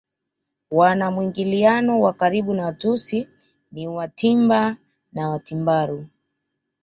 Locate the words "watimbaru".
5.29-6.07